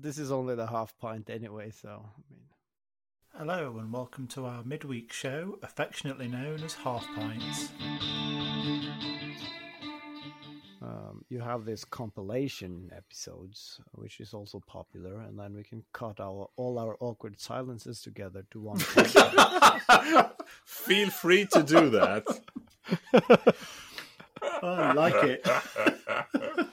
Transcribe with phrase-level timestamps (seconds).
[0.00, 2.44] this is only the half pint anyway, so I mean.
[3.34, 7.68] Hello and welcome to our midweek show, affectionately known as Half Pints.
[10.80, 16.20] Um, you have these compilation episodes, which is also popular, and then we can cut
[16.20, 18.78] our all our awkward silences together to one.
[20.64, 22.24] Feel free to do that.
[24.62, 25.48] I like it.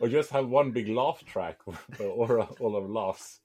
[0.00, 1.58] or just have one big laugh track
[2.00, 3.40] or all of laughs.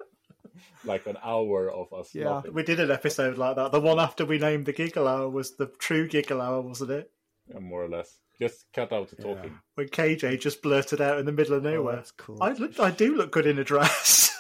[0.84, 2.30] Like an hour of us Yeah.
[2.30, 2.54] laughing.
[2.54, 3.72] We did an episode like that.
[3.72, 7.12] The one after we named the Giggle Hour was the true Giggle Hour, wasn't it?
[7.48, 8.18] Yeah, more or less.
[8.40, 9.58] Just cut out the talking.
[9.76, 11.96] When KJ just blurted out in the middle of Oh, nowhere.
[11.98, 12.38] that's cool.
[12.42, 14.30] I look, I do look good in a dress.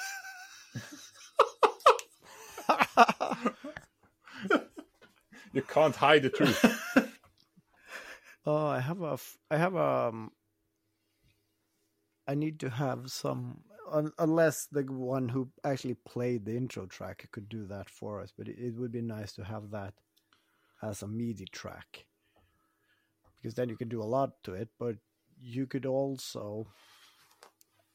[5.54, 6.66] You can't hide the truth.
[8.44, 10.32] Oh, I have a, f- I have um,
[12.32, 17.28] I need to have some, un- unless the one who actually played the intro track
[17.32, 18.32] could do that for us.
[18.38, 19.94] But it, it would be nice to have that
[20.82, 22.06] as a MIDI track,
[23.38, 24.70] because then you can do a lot to it.
[24.80, 24.96] But
[25.42, 26.68] you could also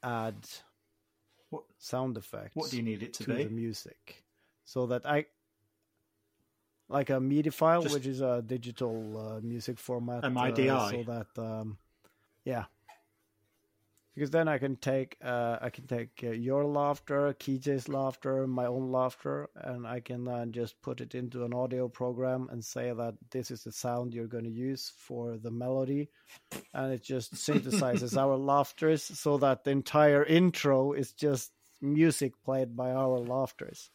[0.03, 0.35] add
[1.49, 2.55] What- sound effects.
[2.55, 3.43] what do you need it to to be?
[3.45, 4.23] the music,
[4.65, 5.25] so that I
[6.89, 10.23] like a MIDI file, Just- which is a digital uh, music format.
[10.23, 10.67] uh, MIDI?
[10.67, 11.77] so that um,
[12.45, 12.65] yeah,
[14.17, 18.65] because then I can take uh, I can take uh, your laughter, KJ's laughter, my
[18.65, 22.91] own laughter, and I can then just put it into an audio program and say
[22.91, 26.09] that this is the sound you're going to use for the melody,
[26.73, 32.75] and it just synthesizes our laughters so that the entire intro is just music played
[32.75, 33.91] by our laughters.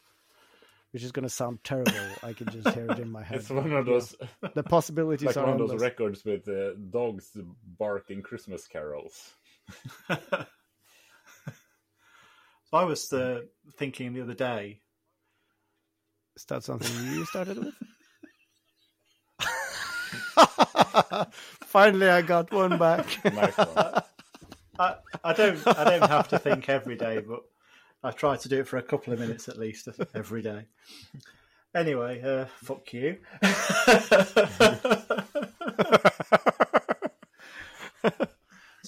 [0.93, 1.93] Which is going to sound terrible.
[2.23, 3.39] I can just hear it in my head.
[3.39, 4.15] It's one of those,
[4.55, 5.83] The possibilities like are one of those endless.
[5.83, 7.31] records with uh, dogs
[7.79, 9.33] barking Christmas carols.
[10.09, 10.47] so
[12.73, 13.43] I was uh,
[13.77, 14.81] thinking the other day.
[16.37, 17.75] Is that something new you started with?
[21.61, 23.07] Finally, I got one back.
[24.79, 27.41] I, I don't I don't have to think every day, but
[28.03, 30.65] I try to do it for a couple of minutes at least every day.
[31.75, 33.19] Anyway, uh, fuck you.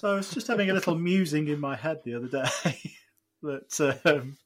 [0.05, 2.77] So I was just having a little musing in my head the other day
[3.43, 4.37] that um,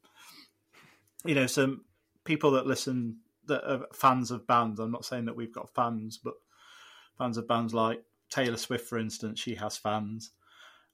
[1.25, 1.85] you know some
[2.25, 4.79] people that listen that are fans of bands.
[4.79, 6.35] I'm not saying that we've got fans, but
[7.19, 10.31] fans of bands like Taylor Swift, for instance, she has fans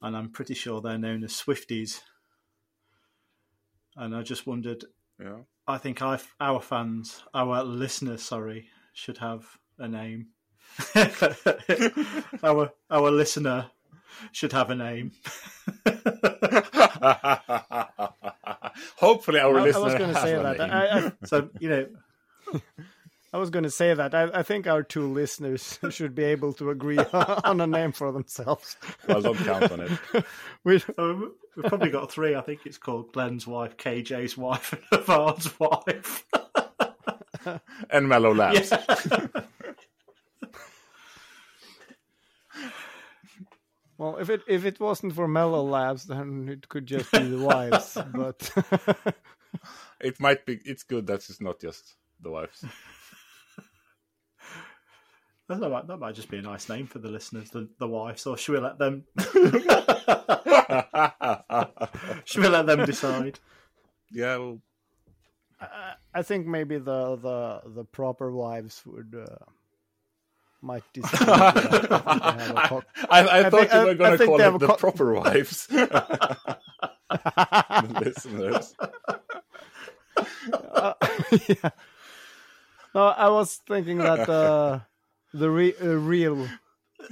[0.00, 2.00] and I'm pretty sure they're known as Swifties.
[3.96, 4.86] And I just wondered,
[5.20, 5.40] Yeah.
[5.66, 9.44] I think I, our fans, our listeners, sorry, should have
[9.78, 10.28] a name.
[12.42, 13.70] our our listener
[14.32, 15.12] should have a name.
[18.96, 20.60] Hopefully, our I, I listener was going to say that.
[20.60, 21.86] I, I, So you know,
[23.32, 24.14] I was going to say that.
[24.14, 28.12] I, I think our two listeners should be able to agree on a name for
[28.12, 28.76] themselves.
[29.08, 30.24] Well, don't count on it.
[30.62, 32.36] We, um, we've probably got three.
[32.36, 36.24] I think it's called Glenn's wife, KJ's wife, and Haavard's wife.
[37.90, 38.70] And Mellow Labs.
[38.70, 39.42] Yeah.
[43.98, 47.38] Well, if it if it wasn't for Mellow Labs, then it could just be the
[47.38, 47.96] wives.
[48.12, 48.50] But
[50.00, 50.60] It might be.
[50.64, 52.64] It's good that it's not just the wives.
[55.46, 58.24] That might, that might just be a nice name for the listeners, the, the wives,
[58.26, 59.04] or should we let them?
[62.24, 63.38] should we let them decide?
[64.10, 64.38] yeah.
[64.38, 64.62] Well,
[65.60, 69.14] I, I think maybe the the the proper wives would.
[69.14, 69.44] Uh,
[70.64, 71.18] might decide.
[71.18, 74.58] to have a I, I, I thought think- you were going to call they it
[74.58, 75.66] the co- proper wives.
[75.66, 76.58] the
[78.04, 78.74] listeners.
[80.52, 80.94] Uh,
[81.48, 81.70] yeah.
[82.94, 84.80] No, I was thinking that uh,
[85.32, 86.46] the re- uh, real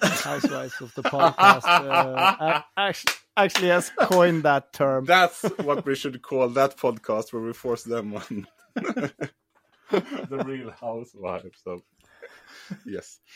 [0.01, 5.05] housewives of the podcast uh, actually, actually has coined that term.
[5.05, 8.47] That's what we should call that podcast where we force them on
[9.91, 11.83] the real housewives of
[12.87, 13.21] yes.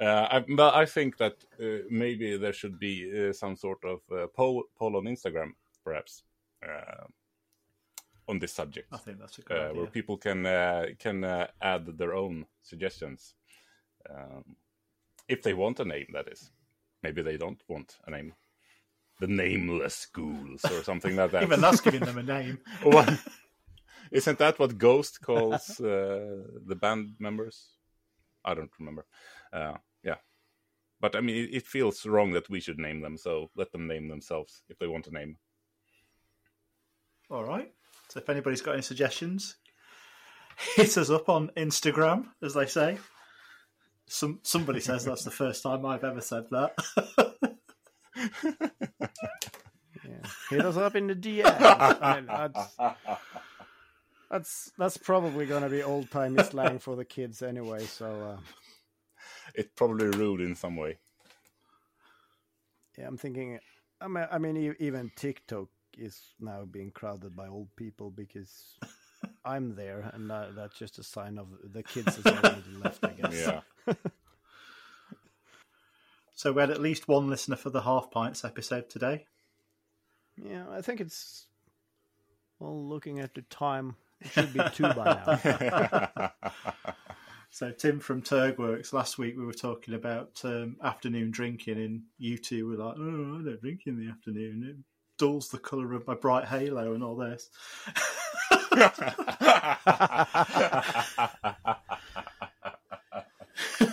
[0.00, 4.00] Uh, I, but I think that uh, maybe there should be uh, some sort of
[4.10, 5.52] uh, poll, poll on Instagram,
[5.84, 6.24] perhaps,
[6.68, 7.04] uh,
[8.28, 9.74] on this subject, I think that's a good uh, idea.
[9.74, 13.34] where people can uh, can uh, add their own suggestions,
[14.10, 14.56] um,
[15.28, 16.06] if they want a name.
[16.12, 16.50] That is,
[17.02, 18.34] maybe they don't want a name.
[19.20, 21.42] The nameless ghouls or something like that.
[21.44, 22.58] Even that's giving them a name.
[22.82, 23.16] What?
[24.10, 27.73] Isn't that what Ghost calls uh, the band members?
[28.44, 29.06] I don't remember.
[29.52, 30.16] Uh, yeah,
[31.00, 33.16] but I mean, it, it feels wrong that we should name them.
[33.16, 35.36] So let them name themselves if they want a name.
[37.30, 37.72] All right.
[38.08, 39.56] So if anybody's got any suggestions,
[40.76, 42.98] hit us up on Instagram, as they say.
[44.06, 46.74] Some somebody says that's the first time I've ever said that.
[50.04, 50.28] Yeah.
[50.50, 51.44] Hit us up in the DM.
[54.34, 57.84] I mean, that's, that's that's probably gonna be old timey slang for the kids anyway.
[57.84, 58.36] So uh,
[59.54, 60.98] It's probably rude in some way.
[62.98, 63.58] yeah, I'm thinking.
[64.00, 68.78] I mean, I mean, even TikTok is now being crowded by old people because
[69.44, 73.04] I'm there, and that, that's just a sign of the kids has already left.
[73.04, 73.60] I guess.
[73.86, 73.94] Yeah.
[76.34, 79.26] so we had at least one listener for the Half Pints episode today.
[80.36, 81.46] Yeah, I think it's.
[82.58, 85.04] Well, looking at the time, it should be two by
[86.14, 86.32] now.
[87.54, 92.36] So Tim from Turgworks, last week we were talking about um, afternoon drinking, and you
[92.36, 94.64] two were like, "Oh, I don't drink in the afternoon.
[94.68, 94.76] It
[95.18, 97.48] dulls the colour of my bright halo and all this."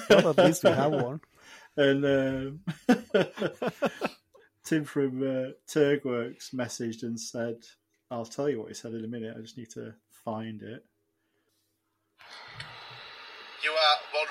[0.10, 1.22] well, at least we have one.
[1.78, 2.60] and um,
[4.66, 7.58] Tim from uh, Turgworks messaged and said,
[8.10, 9.36] "I'll tell you what he said in a minute.
[9.38, 10.86] I just need to find it."
[13.64, 14.26] You are 100%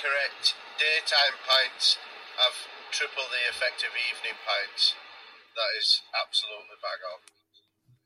[0.00, 0.54] correct.
[0.78, 1.98] Daytime pints
[2.38, 2.54] have
[2.90, 4.94] triple the effect of evening pints.
[5.54, 7.20] That is absolutely bang on.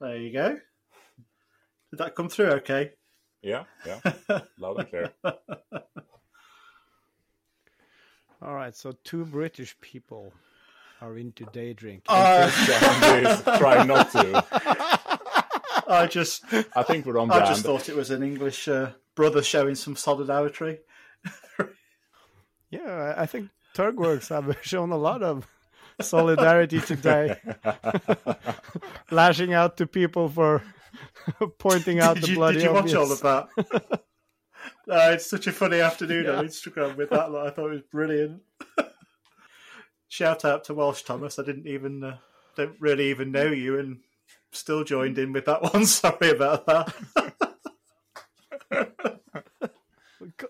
[0.01, 0.59] There you go.
[1.91, 2.51] Did that come through?
[2.63, 2.93] Okay.
[3.43, 4.01] yeah, yeah.
[4.59, 5.13] Loud and clear.
[8.43, 10.33] All right, so two British people
[11.01, 12.03] are into day drinking.
[12.09, 12.51] Uh,
[13.01, 14.99] Please try not to.
[15.93, 16.45] I just,
[16.77, 19.97] I think we're on I just thought it was an English uh, brother showing some
[19.97, 20.79] solidarity.
[22.73, 25.47] Yeah, I I think Turgworks have shown a lot of
[26.01, 27.39] solidarity today,
[29.11, 30.63] lashing out to people for
[31.59, 33.49] pointing out did the you, bloody did you watch all of that?
[34.89, 37.31] Uh, it's such a funny afternoon on Instagram with that.
[37.31, 38.43] Like, I thought it was brilliant.
[40.09, 41.39] Shout out to Welsh Thomas.
[41.39, 42.17] I didn't even uh,
[42.57, 44.01] don't really even know you, and
[44.53, 45.85] still joined in with that one.
[45.87, 46.95] Sorry about that.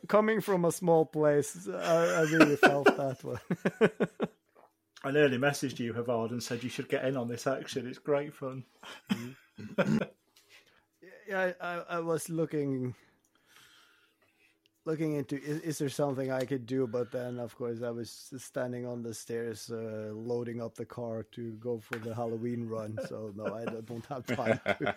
[0.06, 3.40] Coming from a small place, I, I really felt that one.
[5.04, 7.88] I nearly messaged you, Haavard, and said you should get in on this action.
[7.88, 8.64] It's great fun.
[11.28, 12.94] yeah, I, I, I was looking
[14.84, 18.32] looking into is, is there something I could do, but then of course I was
[18.38, 22.98] standing on the stairs, uh, loading up the car to go for the Halloween run.
[23.08, 24.94] So no, I don't don't have time to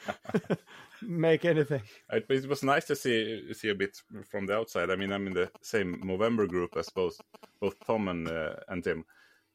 [1.02, 1.82] make anything.
[2.12, 4.90] It, it was nice to see see a bit from the outside.
[4.90, 7.20] I mean, I'm in the same Movember group as both
[7.60, 9.06] both Tom and uh, and Tim,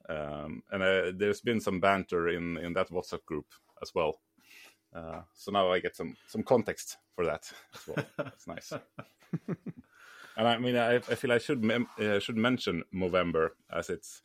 [0.09, 3.47] um, and uh, there's been some banter in in that WhatsApp group
[3.83, 4.21] as well.
[4.95, 8.07] Uh, so now I get some some context for that as well.
[8.35, 8.73] It's nice.
[10.41, 14.23] and I mean, I, I feel I should mem- uh, should mention Movember as it's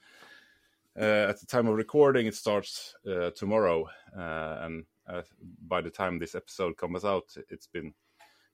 [0.97, 2.25] uh, at the time of recording.
[2.25, 5.23] It starts uh, tomorrow, uh, and uh,
[5.67, 7.93] by the time this episode comes out, it's been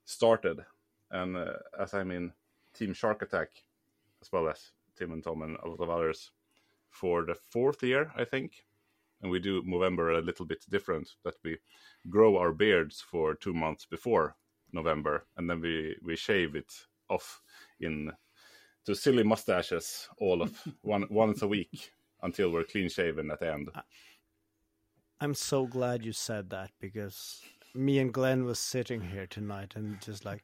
[0.06, 0.66] started.
[1.12, 2.34] And uh, as I'm in
[2.74, 3.50] Team Shark Attack,
[4.24, 6.32] as well as Tim and Tom and a lot of others,
[6.90, 8.66] for the fourth year, I think.
[9.22, 11.60] And we do Movember a little bit different, that we
[12.10, 14.36] grow our beards for two months before
[14.74, 16.74] November, and then we, we shave it
[17.12, 17.42] off
[17.80, 18.12] in
[18.86, 20.52] to silly mustaches all of
[20.82, 21.92] one once a week
[22.24, 23.70] until we're clean shaven at the end.
[25.20, 27.42] I'm so glad you said that because
[27.76, 30.44] me and Glenn was sitting here tonight and just like,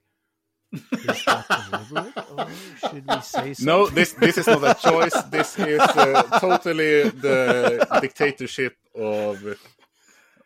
[0.71, 2.47] is that deliberate or
[2.89, 3.65] should we say something?
[3.65, 5.19] No, this this is not a choice.
[5.31, 9.43] This is uh, totally the dictatorship of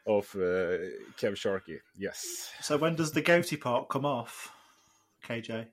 [0.08, 0.78] of uh,
[1.20, 1.80] Kev Sharkey.
[1.98, 4.52] Yes, So when does the goatee part come off,
[5.28, 5.68] KJ?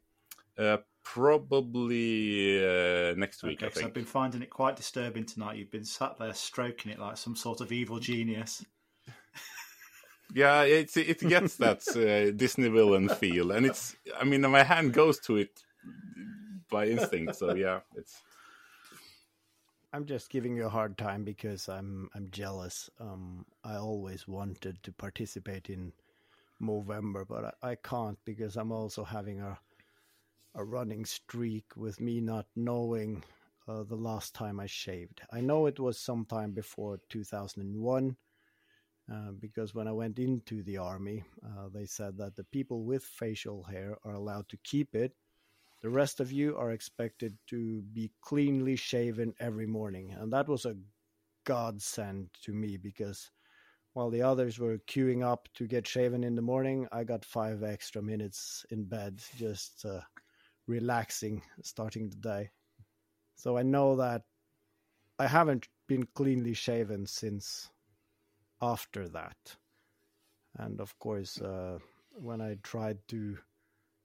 [0.58, 3.58] Uh, probably uh, next week.
[3.58, 5.56] Okay, I 'cause I've been finding it quite disturbing tonight.
[5.56, 8.64] You've been sat there stroking it like some sort of evil genius.
[10.34, 13.96] Yeah, it's it gets that uh, Disney villain feel, and it's.
[14.20, 15.62] I mean, my hand goes to it
[16.70, 17.36] by instinct.
[17.36, 18.20] So yeah, it's.
[19.94, 22.90] I'm just giving you a hard time because I'm I'm jealous.
[23.00, 25.92] Um, I always wanted to participate in
[26.60, 29.58] Movember, but I, I can't because I'm also having a
[30.54, 33.22] a running streak with me not knowing
[33.68, 35.20] uh, the last time I shaved.
[35.32, 38.16] I know it was sometime before 2001.
[39.10, 43.02] Uh, because when I went into the army, uh, they said that the people with
[43.02, 45.14] facial hair are allowed to keep it,
[45.80, 50.14] the rest of you are expected to be cleanly shaven every morning.
[50.18, 50.76] And that was a
[51.44, 53.30] godsend to me because
[53.94, 57.62] while the others were queuing up to get shaven in the morning, I got five
[57.62, 60.00] extra minutes in bed, just uh,
[60.68, 62.50] relaxing, starting the day.
[63.34, 64.22] So I know that
[65.18, 67.70] I haven't been cleanly shaven since
[68.62, 69.56] after that.
[70.56, 71.78] And of course, uh,
[72.12, 73.38] when I tried to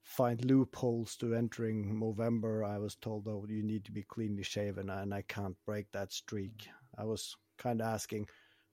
[0.04, 4.90] find loopholes to entering Movember, I was told, oh, you need to be cleanly shaven,
[4.90, 6.68] and I can't break that streak.
[6.98, 8.28] I was kind of asking,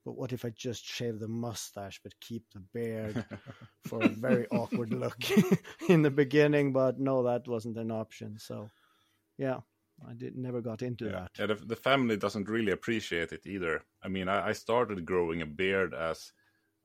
[0.04, 3.24] but what if I just shave the mustache but keep the beard
[3.86, 5.18] for a very awkward look
[5.88, 6.72] in the beginning?
[6.72, 8.38] But no, that wasn't an option.
[8.38, 8.70] So,
[9.36, 9.60] yeah,
[10.08, 11.10] I did never got into yeah.
[11.10, 11.30] that.
[11.38, 13.82] Yeah, the, the, family doesn't really appreciate it either.
[14.02, 16.32] I mean, I, I, started growing a beard as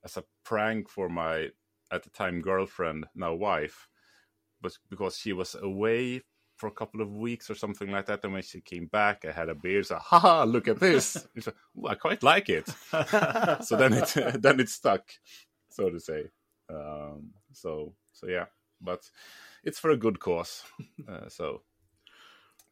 [0.03, 1.49] as a prank for my
[1.91, 3.87] at the time girlfriend, now wife,
[4.61, 6.21] but because she was away
[6.57, 8.23] for a couple of weeks or something like that.
[8.23, 9.85] And when she came back, I had a beard.
[9.85, 11.27] So, haha, look at this!
[11.39, 11.53] Said,
[11.87, 12.67] I quite like it.
[13.63, 15.03] so then it then it stuck,
[15.69, 16.25] so to say.
[16.69, 18.45] Um, so so yeah,
[18.81, 19.09] but
[19.63, 20.63] it's for a good cause.
[21.07, 21.61] Uh, so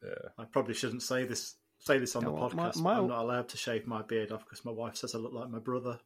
[0.04, 2.76] uh, I probably shouldn't say this say this on yeah, the well, podcast.
[2.76, 2.98] My, my...
[2.98, 5.50] I'm not allowed to shave my beard off because my wife says I look like
[5.50, 6.00] my brother.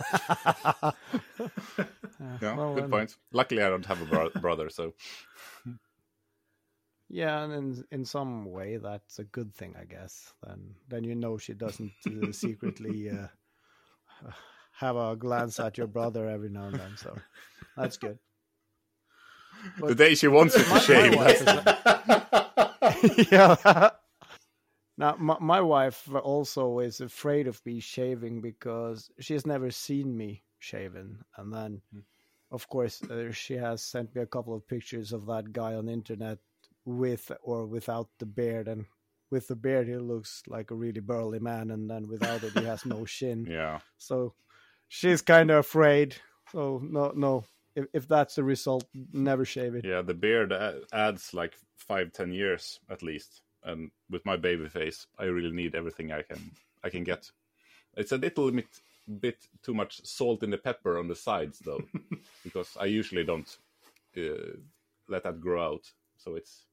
[2.40, 3.16] yeah, well, good point.
[3.32, 4.94] Luckily, I don't have a bro- brother, so.
[7.08, 10.32] Yeah, and in in some way that's a good thing, I guess.
[10.42, 13.28] Then then you know she doesn't uh, secretly uh,
[14.72, 17.16] have a glance at your brother every now and then, so
[17.76, 18.18] that's good.
[19.78, 20.80] But the day she wants it to
[23.20, 23.32] shave.
[23.32, 23.90] yeah.
[24.98, 30.16] Now, my, my wife also is afraid of me shaving because she has never seen
[30.16, 31.22] me shaven.
[31.36, 32.02] And then, mm.
[32.50, 35.86] of course, uh, she has sent me a couple of pictures of that guy on
[35.86, 36.38] the internet
[36.86, 38.68] with or without the beard.
[38.68, 38.86] And
[39.30, 41.72] with the beard, he looks like a really burly man.
[41.72, 43.46] And then without it, he has no shin.
[43.48, 43.80] Yeah.
[43.98, 44.32] So
[44.88, 46.16] she's kind of afraid.
[46.52, 47.44] So, no, no.
[47.74, 49.84] If, if that's the result, never shave it.
[49.84, 50.54] Yeah, the beard
[50.90, 55.74] adds like five, ten years at least and with my baby face, I really need
[55.74, 57.30] everything I can I can get.
[57.96, 58.68] It's a little bit
[59.20, 61.82] bit too much salt in the pepper on the sides though,
[62.44, 63.58] because I usually don't
[64.16, 64.56] uh,
[65.08, 65.92] let that grow out.
[66.16, 66.64] So it's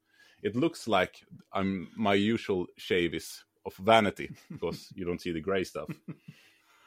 [0.42, 5.42] it looks like I'm my usual shave is of vanity because you don't see the
[5.42, 5.90] gray stuff.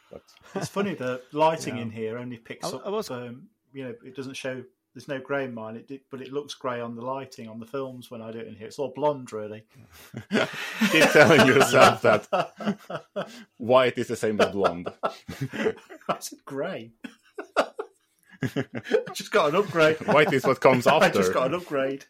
[0.08, 0.22] But
[0.54, 1.82] it's funny the lighting yeah.
[1.82, 2.82] in here only picks I, up.
[2.86, 3.10] I was...
[3.10, 4.62] Um, you know, it doesn't show
[4.96, 7.66] there's no grey in mine, it, but it looks grey on the lighting on the
[7.66, 8.68] films when I do it in here.
[8.68, 9.64] It's all blonde, really.
[10.90, 12.26] Keep telling yourself that
[13.58, 14.88] white is the same as blonde.
[15.02, 16.92] I said grey.
[19.12, 19.98] just got an upgrade.
[20.06, 21.04] White is what comes after.
[21.04, 22.06] I just got an upgrade.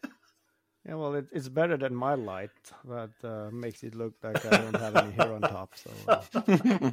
[0.87, 2.50] Yeah, well, it, it's better than my light
[2.85, 5.75] that uh, makes it look like I don't have any hair on top.
[5.75, 6.93] So, uh...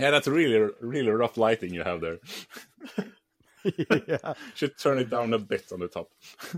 [0.00, 2.18] yeah, that's really, really rough lighting you have there.
[4.08, 4.34] Yeah.
[4.54, 6.10] Should turn it down a bit on the top.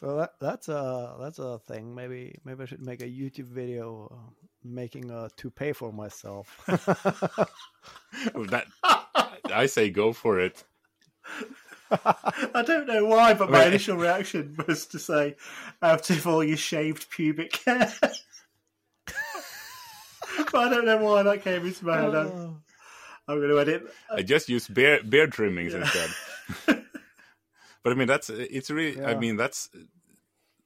[0.00, 1.94] so that that's a that's a thing.
[1.94, 4.16] Maybe maybe I should make a YouTube video uh,
[4.62, 6.62] making a toupee for myself.
[6.66, 7.48] that
[9.52, 10.64] I say go for it.
[11.90, 15.36] I don't know why, but my initial reaction was to say,
[15.80, 17.92] out of all your shaved pubic hair.
[20.50, 22.14] but I don't know why that came into my head.
[22.14, 22.56] Oh.
[23.26, 23.86] I'm going to edit.
[24.10, 25.80] I just use beard beard trimmings yeah.
[25.80, 26.10] instead.
[27.82, 28.98] but I mean, that's it's really.
[28.98, 29.08] Yeah.
[29.08, 29.70] I mean, that's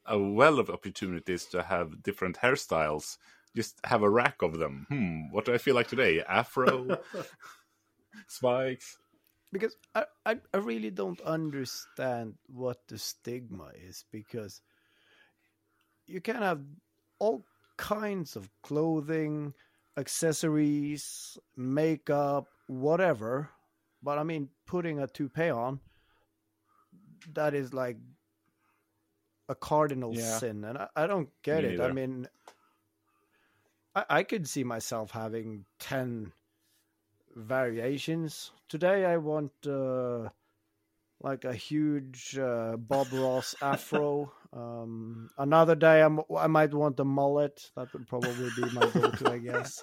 [0.07, 3.19] a well of opportunities to have different hairstyles.
[3.55, 4.87] Just have a rack of them.
[4.89, 6.23] Hmm, what do I feel like today?
[6.23, 6.99] Afro,
[8.27, 8.99] spikes.
[9.51, 14.61] Because I, I, I really don't understand what the stigma is because
[16.07, 16.61] you can have
[17.19, 17.47] all
[17.79, 19.55] kinds of clothing,
[19.99, 23.51] accessories, makeup, whatever.
[24.03, 25.81] But I mean, putting a toupee on,
[27.35, 27.97] that is like
[29.49, 30.39] a cardinal yeah.
[30.39, 30.65] sin.
[30.65, 31.75] And I, I don't get Me it.
[31.75, 31.91] Either.
[31.91, 32.29] I mean,
[33.95, 36.33] I, I could see myself having 10
[37.35, 38.53] variations.
[38.69, 40.29] Today I want uh,
[41.21, 44.33] like a huge uh, Bob Ross afro.
[44.53, 47.71] Um, another day I'm, I might want the mullet.
[47.77, 49.83] That would probably be my go-to, I guess.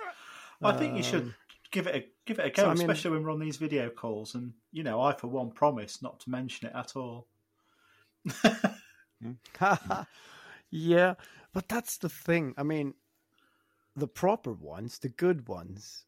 [0.62, 1.36] I think you should um,
[1.72, 3.57] give it a give it a go, so, I mean, especially when we're on these
[3.57, 4.36] video calls.
[4.36, 7.27] And you know, I for one promise not to mention it at all.
[10.72, 11.13] yeah,
[11.53, 12.53] but that's the thing.
[12.57, 12.93] I mean,
[13.95, 16.05] the proper ones, the good ones,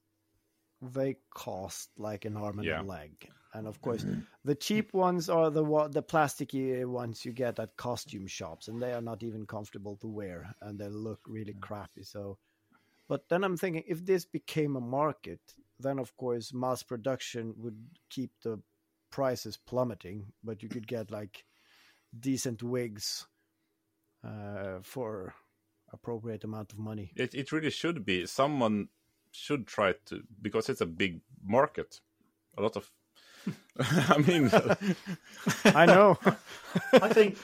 [0.82, 2.82] they cost like an arm and yeah.
[2.82, 3.30] a leg.
[3.58, 4.20] And of course, mm-hmm.
[4.46, 8.94] the cheap ones are the the plasticky ones you get at costume shops, and they
[8.94, 12.04] are not even comfortable to wear, and they look really crappy.
[12.04, 12.38] So
[13.08, 15.40] But then I'm thinking if this became a market,
[15.80, 18.60] then of course mass production would keep the
[19.10, 21.46] prices plummeting, but you could get like
[22.20, 23.26] decent wigs
[24.24, 25.34] uh, for
[25.92, 27.12] appropriate amount of money.
[27.16, 28.26] It it really should be.
[28.28, 28.90] Someone
[29.32, 32.02] should try to because it's a big market.
[32.58, 32.92] A lot of
[33.80, 34.50] I mean
[35.66, 36.18] I know.
[36.94, 37.38] I think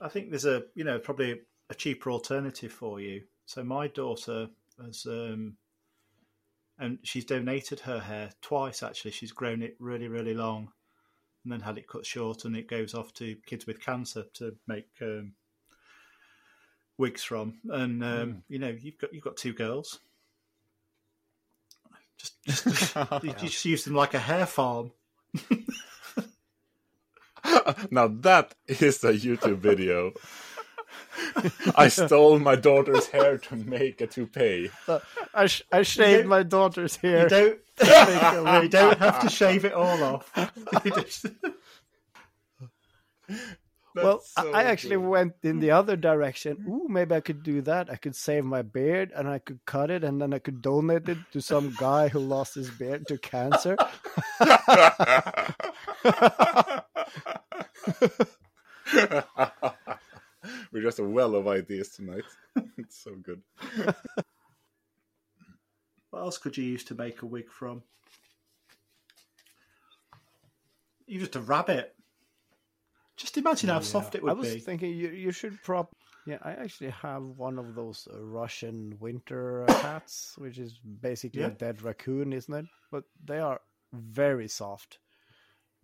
[0.00, 1.40] I think there's a you know probably
[1.70, 3.22] a cheaper alternative for you.
[3.46, 4.48] So my daughter
[4.82, 5.56] has um,
[6.78, 9.10] and she's donated her hair twice actually.
[9.12, 10.72] She's grown it really really long
[11.44, 14.56] and then had it cut short and it goes off to kids with cancer to
[14.66, 15.34] make um,
[16.96, 17.58] wigs from.
[17.70, 18.42] And um, Mm.
[18.48, 20.00] you know you've got you've got two girls.
[22.18, 24.92] Just, just you just use them like a hair farm.
[27.90, 30.12] now that is a YouTube video.
[31.76, 34.70] I stole my daughter's hair to make a toupee.
[35.34, 37.28] I, sh- I shaved my daughter's hair.
[37.28, 37.56] You hair.
[37.78, 40.32] don't you don't have to shave it all off.
[44.02, 45.08] You just- well, I- so I actually good.
[45.08, 46.56] went in the other direction.
[46.56, 46.70] Mm-hmm.
[46.70, 47.90] Ooh, maybe I could do that.
[47.90, 51.08] I could save my beard and I could cut it and then I could donate
[51.08, 53.76] it to some guy who lost his beard to cancer.
[60.72, 62.24] We're just a well of ideas tonight.
[62.78, 63.42] it's so good.
[66.10, 67.82] what else could you use to make a wig from?
[71.06, 71.94] You just a rabbit.
[73.18, 74.38] Just imagine how soft it would be.
[74.38, 74.60] I was be.
[74.60, 75.90] thinking you you should prop.
[76.26, 81.42] Yeah, I actually have one of those uh, Russian winter uh, hats, which is basically
[81.42, 82.66] a dead raccoon, isn't it?
[82.92, 83.60] But they are
[83.92, 84.98] very soft.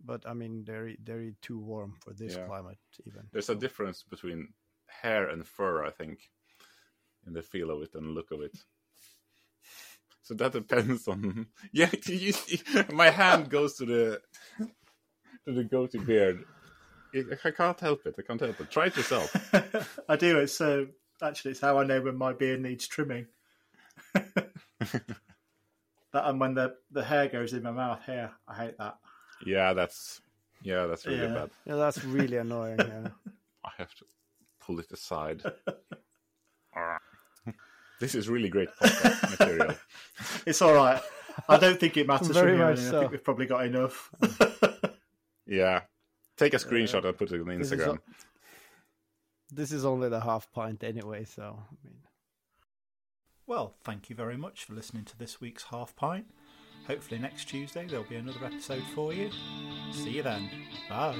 [0.03, 2.45] But I mean, they're they're too warm for this Yeah.
[2.45, 3.23] climate, even.
[3.31, 4.53] There's a difference between
[4.87, 6.29] hair and fur, I think,
[7.27, 8.55] in the feel of it and look of it.
[10.21, 11.47] So that depends on.
[11.73, 14.21] Yeah, you, you- my hand goes to the
[15.45, 16.43] to the goatee beard.
[17.15, 18.15] It- I can't help it.
[18.17, 18.69] I can't help it.
[18.69, 19.33] Try it yourself.
[20.09, 20.39] I do.
[20.39, 20.85] It's uh,
[21.21, 23.27] actually it's how I know when my beard needs trimming.
[24.13, 24.51] that
[26.13, 28.01] and when the the hair goes in my mouth.
[28.05, 28.97] Here, I hate that.
[29.45, 30.21] Yeah, that's
[30.61, 31.33] yeah, that's really Yeah.
[31.33, 31.49] bad.
[31.65, 32.79] Yeah, that's really annoying.
[32.79, 33.07] Yeah.
[33.65, 34.05] I have to
[34.59, 35.41] pull it aside.
[37.99, 39.75] this is really great podcast material.
[40.45, 41.01] It's all right.
[41.49, 42.95] I don't think it matters Very from much on in.
[42.95, 44.09] I think we've probably got enough.
[45.47, 45.81] Yeah,
[46.37, 47.97] take a uh, screenshot and put it on This is Instagram.
[47.97, 48.13] o-
[49.51, 51.97] This is only the half pint anyway, so I mean.
[53.47, 56.25] Well, thank you very much for listening to this week's Half Pint.
[56.87, 59.29] Hopefully, next Tuesday there'll be another episode for you.
[59.91, 60.49] See you then.
[60.89, 61.15] Bye.